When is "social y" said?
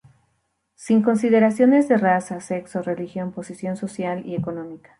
3.77-4.33